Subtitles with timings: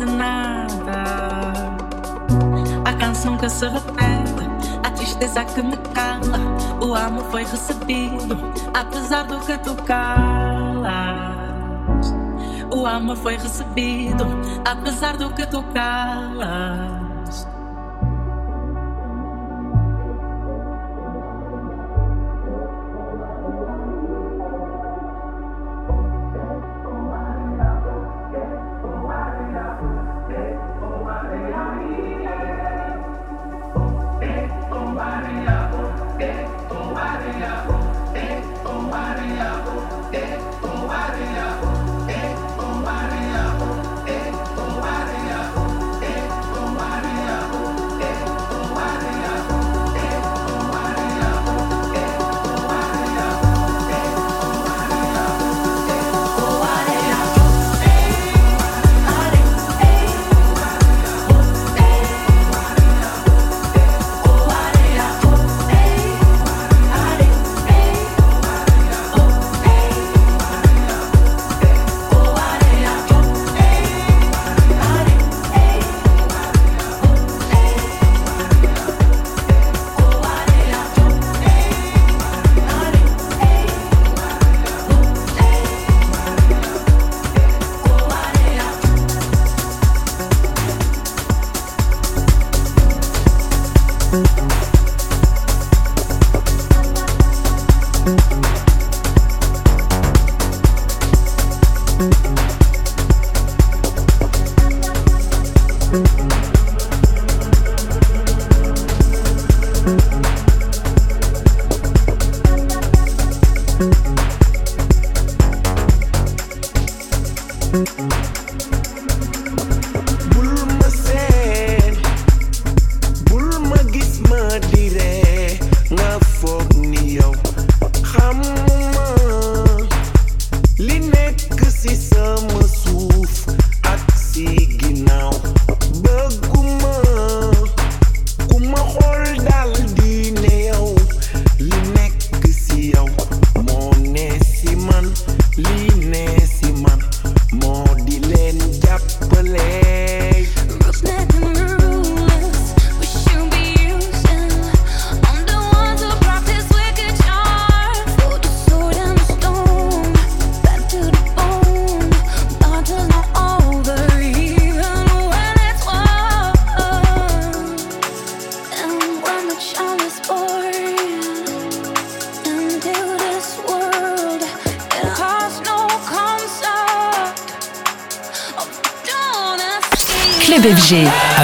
[0.00, 1.52] De nada.
[2.84, 4.48] A canção que se repete,
[4.82, 6.38] a tristeza que me cala.
[6.80, 8.38] O amor foi recebido,
[8.72, 11.36] apesar do que tu calas.
[12.72, 14.26] O amor foi recebido,
[14.64, 16.99] apesar do que tu calas.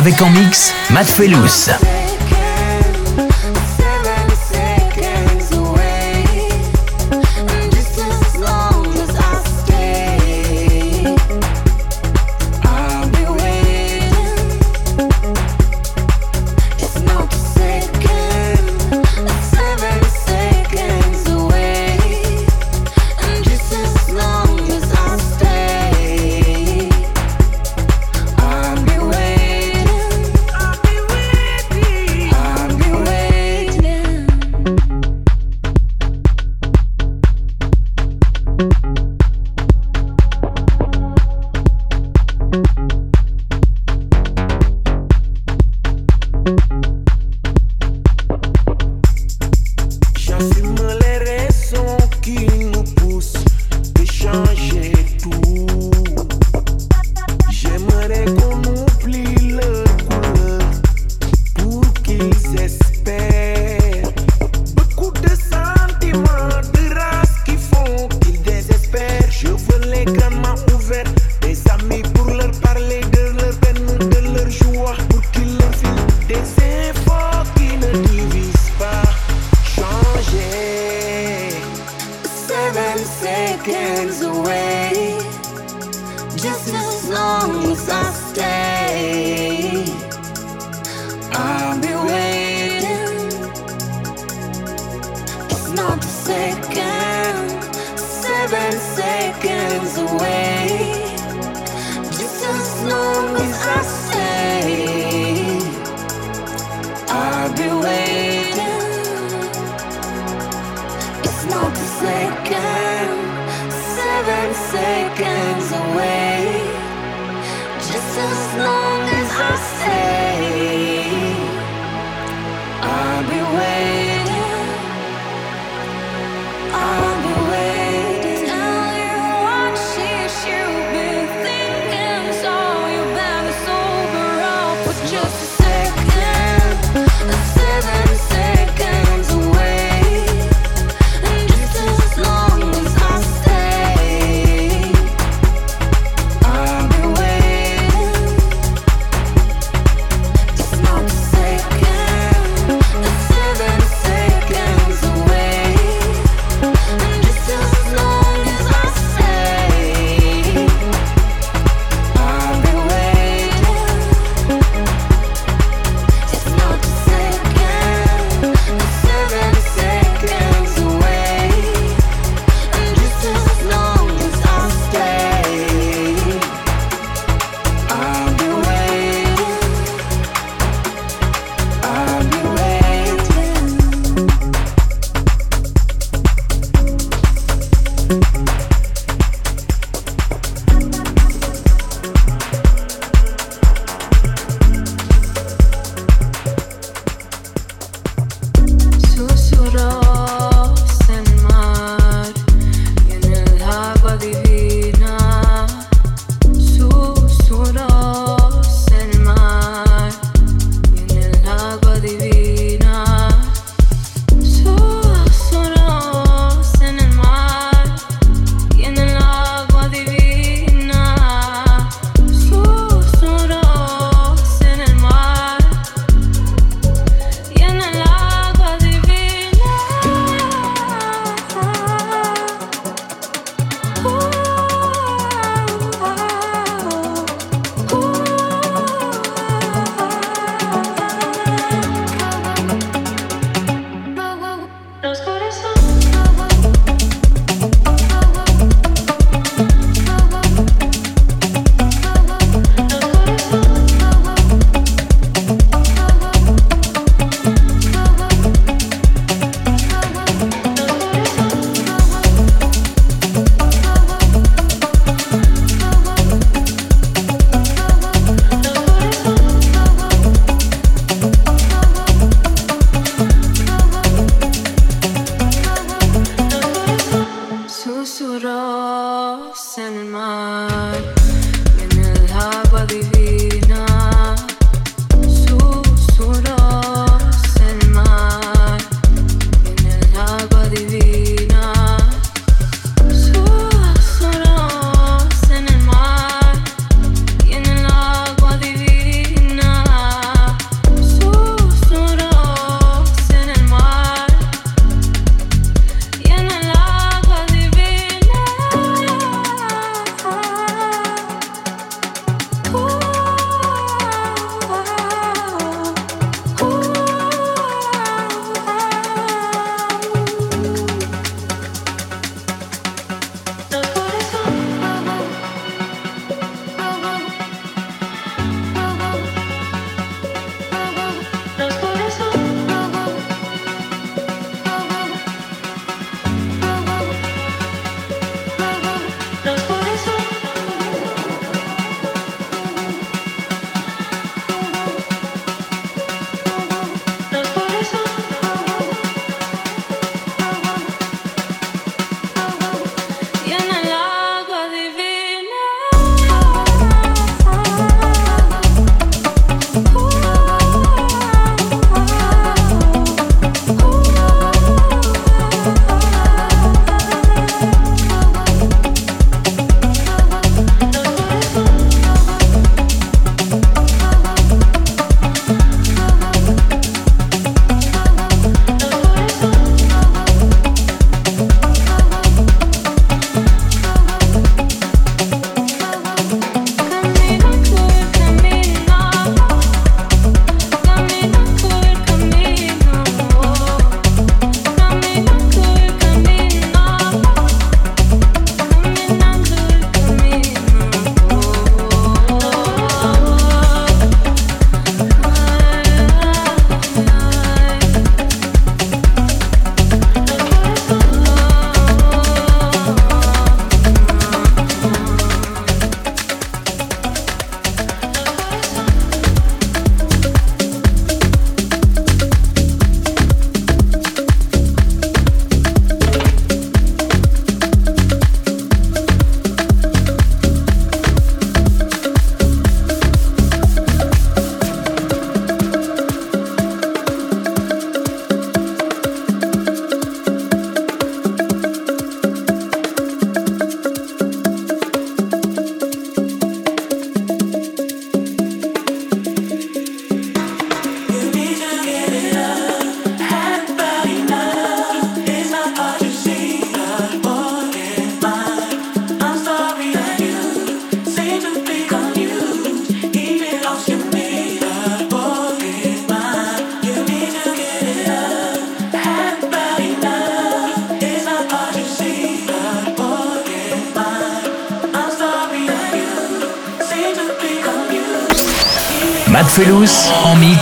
[0.06, 1.95] Avec en mix, Matt Felous.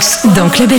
[0.05, 0.71] Mix dans Club.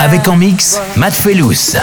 [0.00, 1.76] Avec en mix, Matt Felous.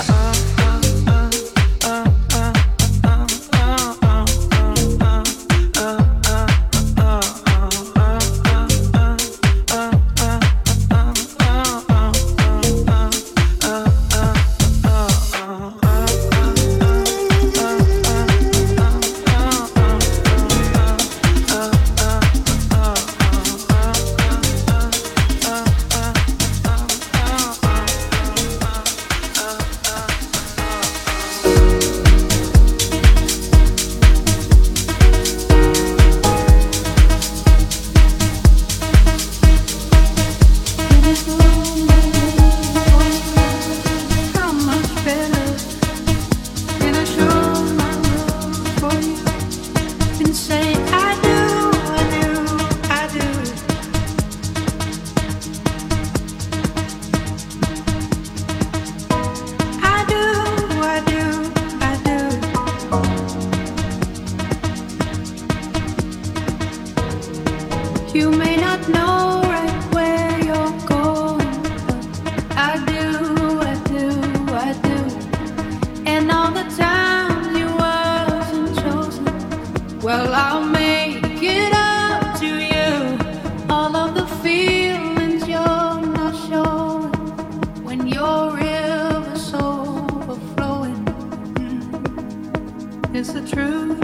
[93.19, 93.99] It's the truth.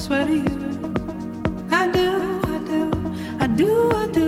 [0.00, 0.94] Swear to you,
[1.70, 2.90] I do, I do,
[3.38, 4.25] I do, I do.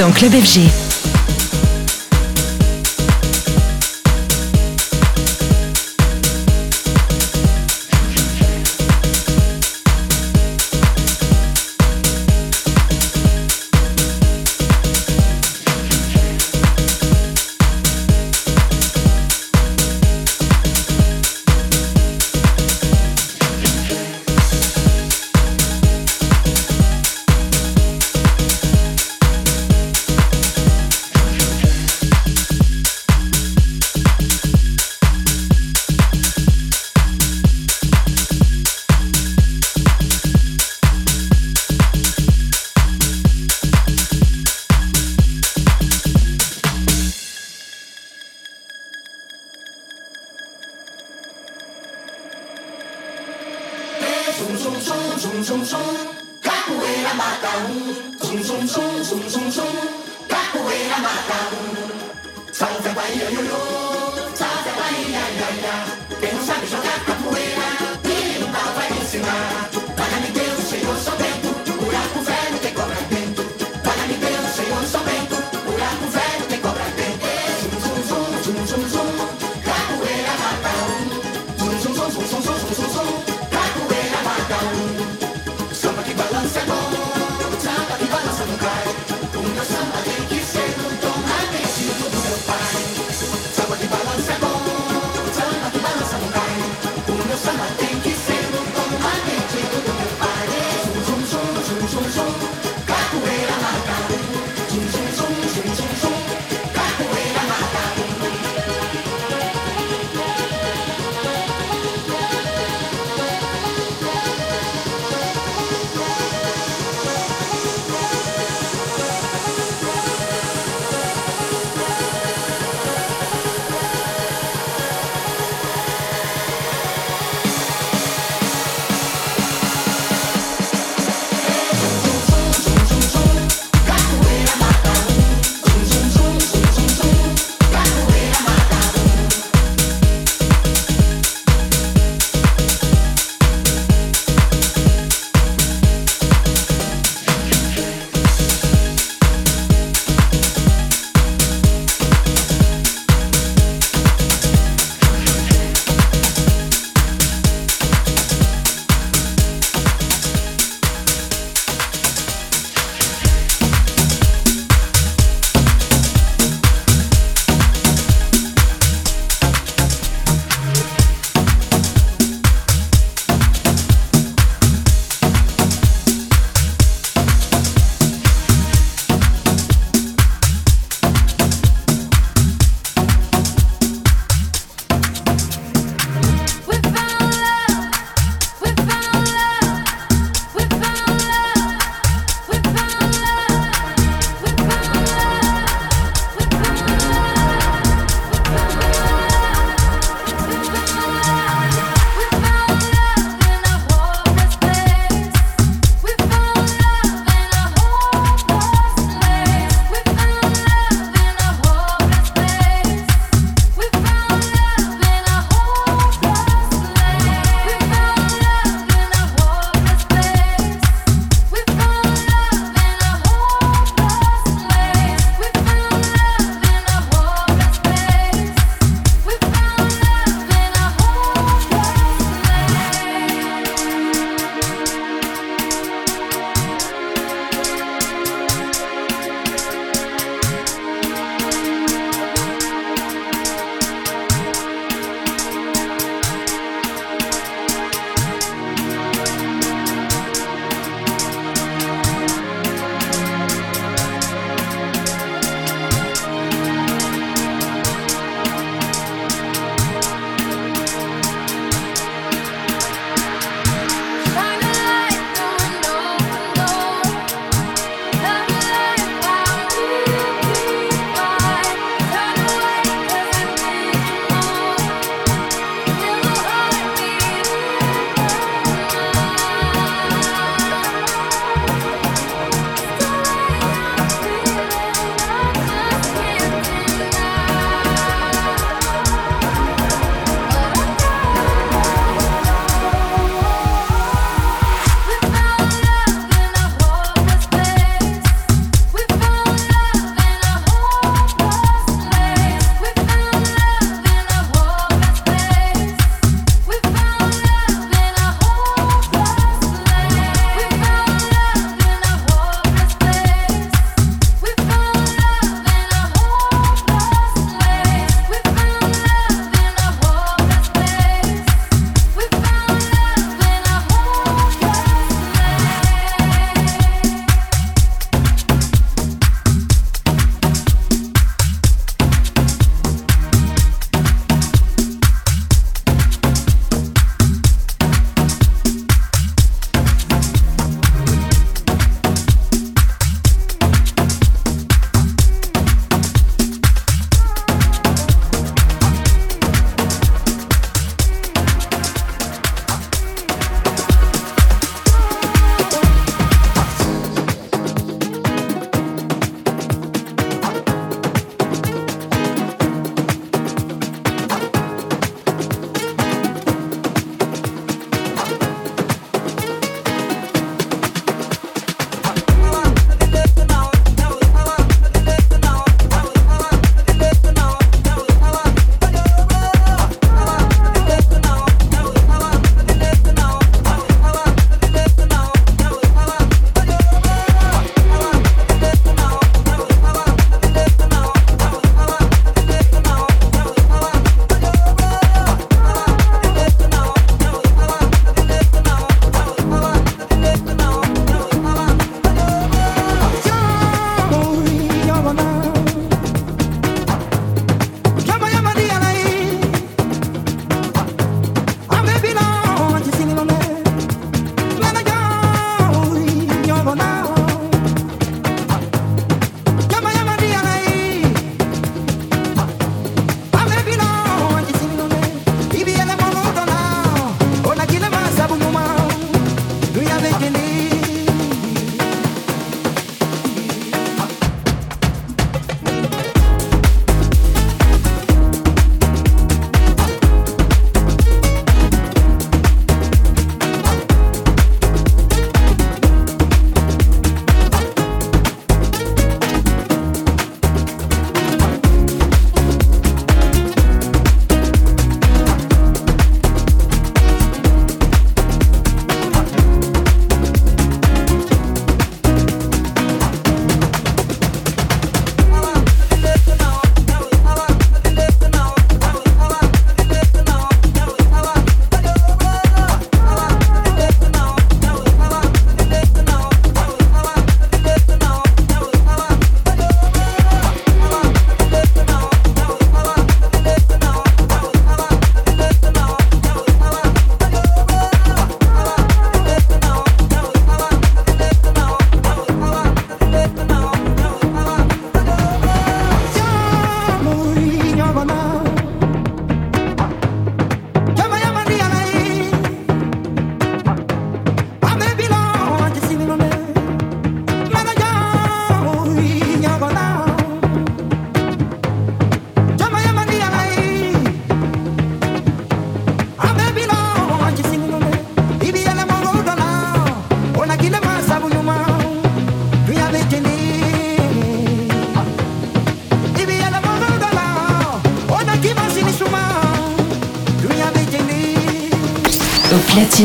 [0.00, 0.79] Dans Club FG.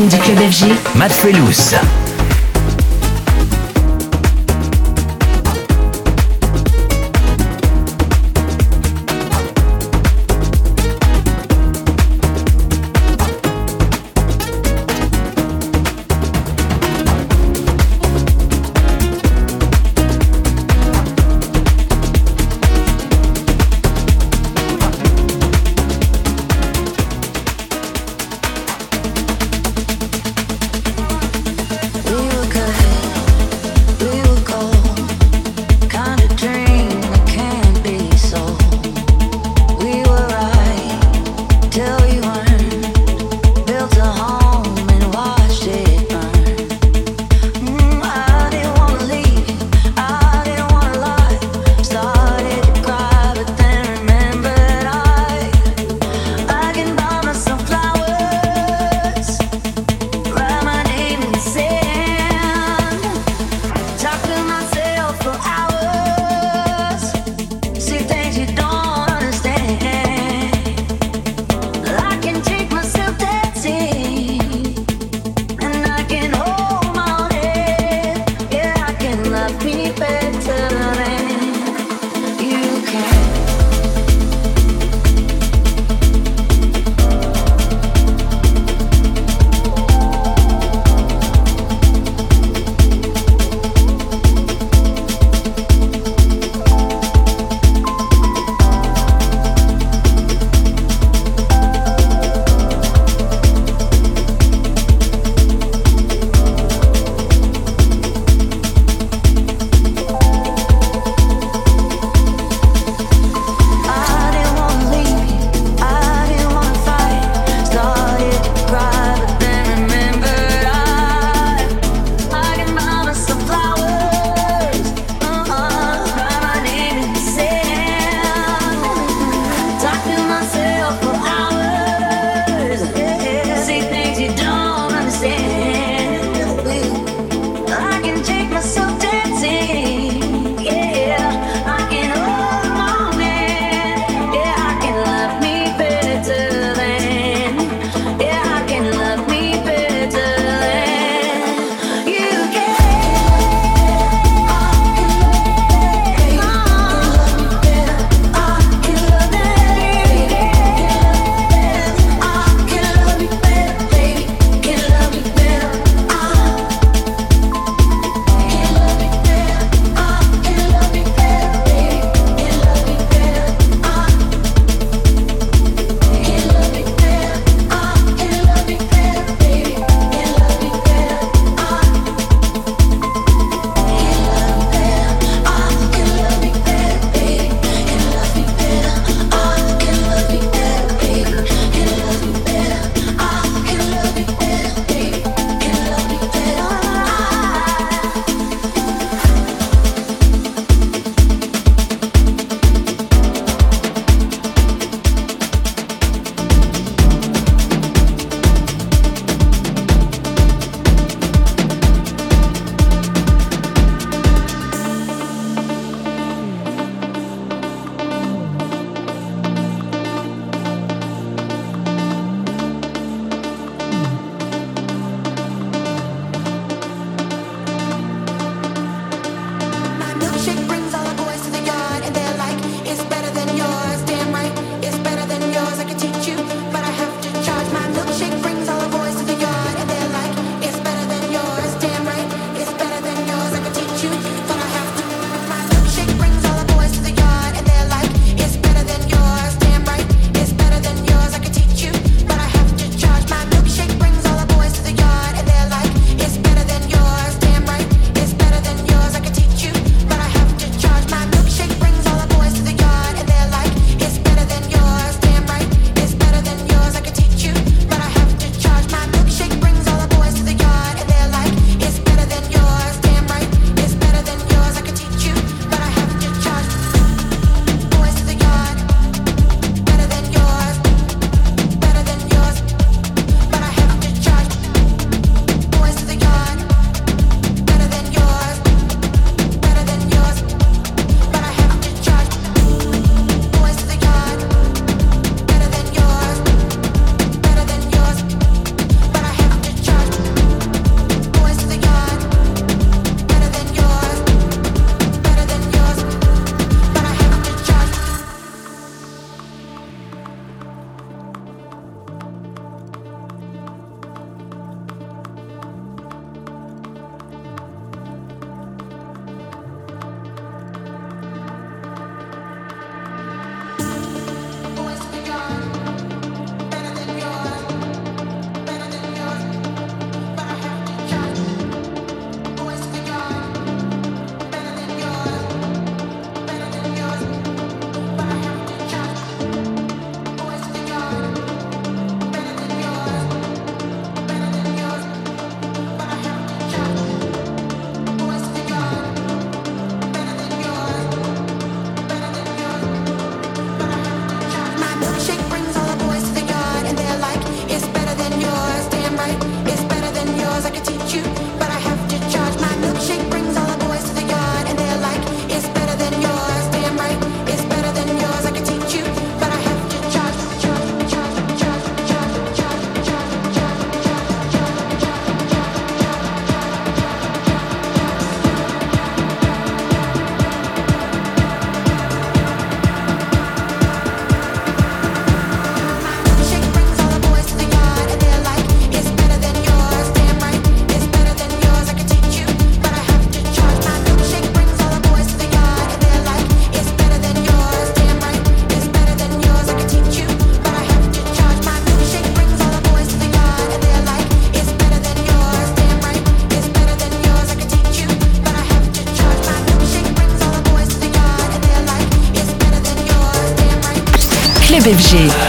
[0.08, 0.66] Du club FG.
[0.94, 1.12] Matt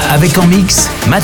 [0.10, 1.24] Avec en mix, Matt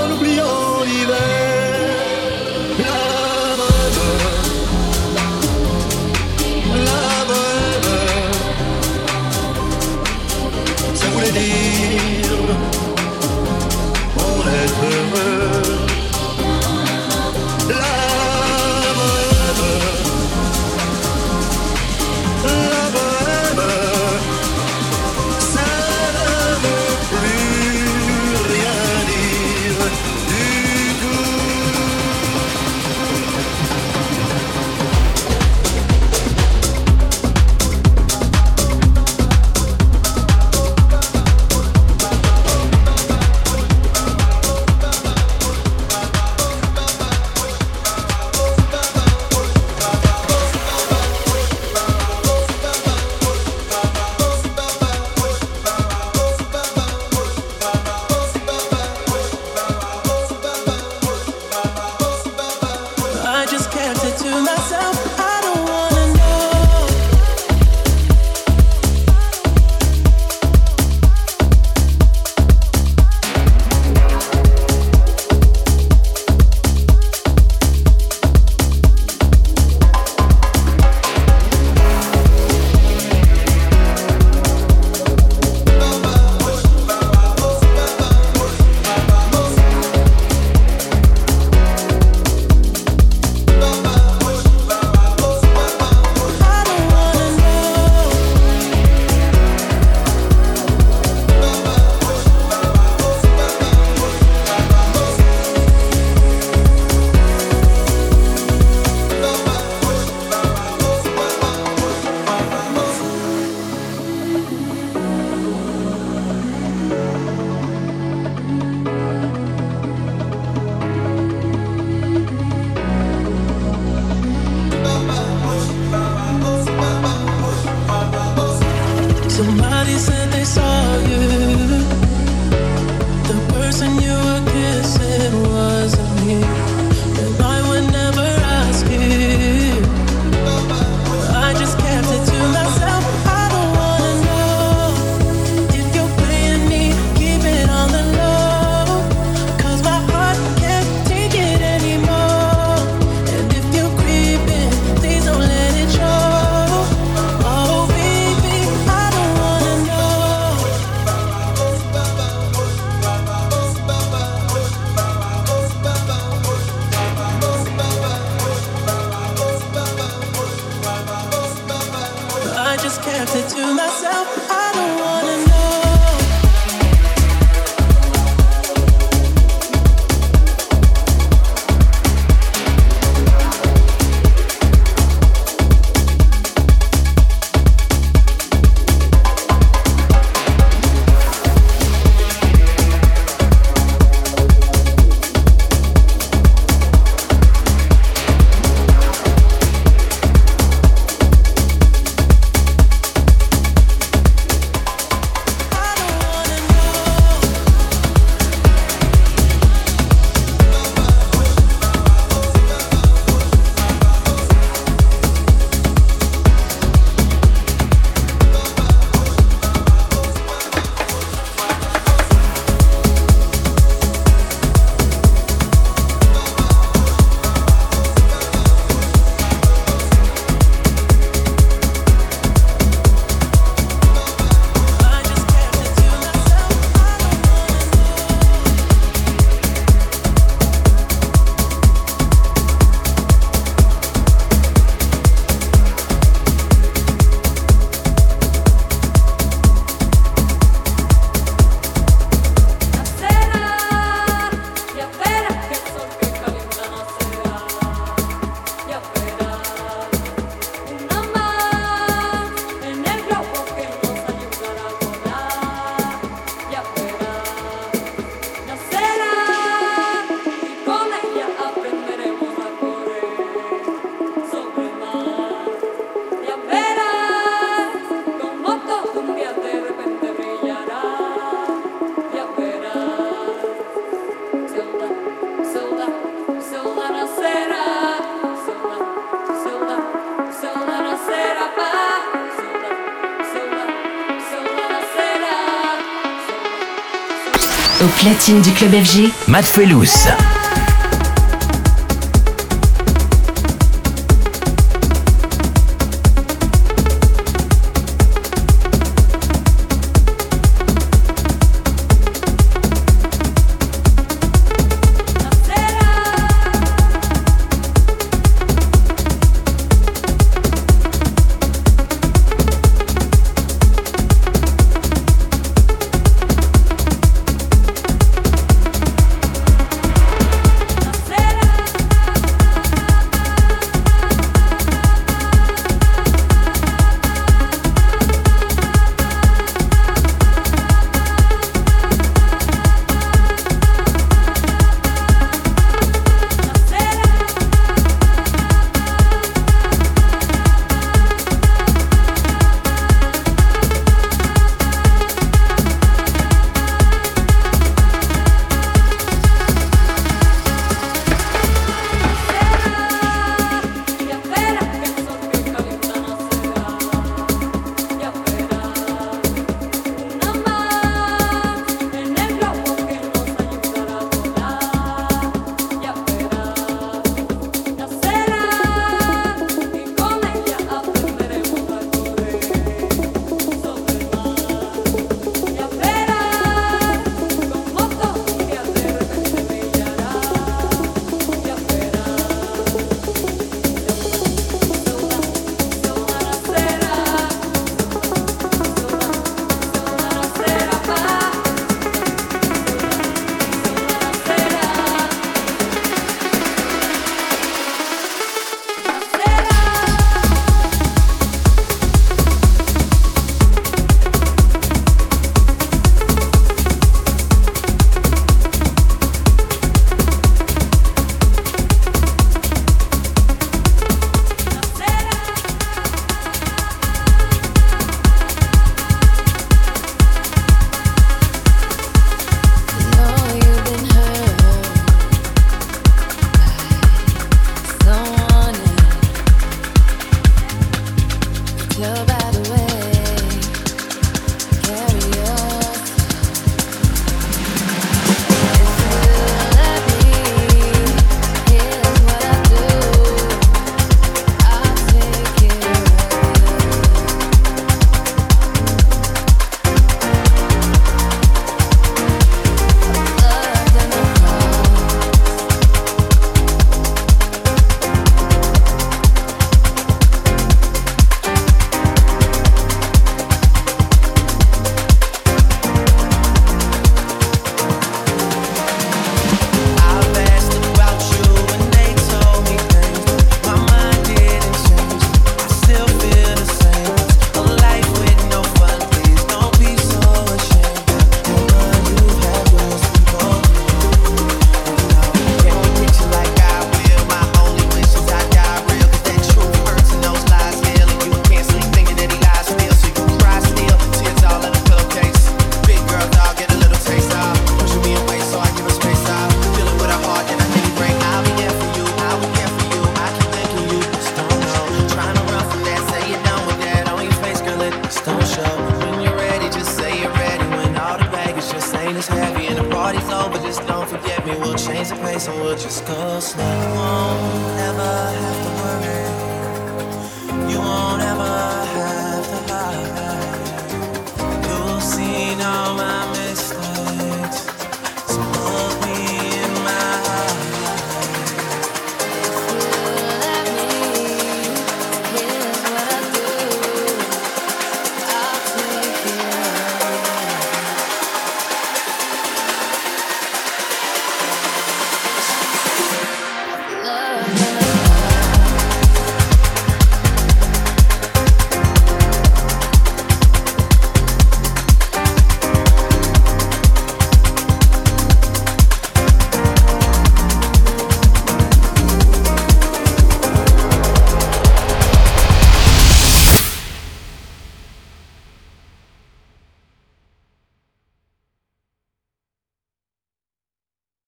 [298.21, 299.31] platine du club FG.
[299.47, 300.27] Matt Felous.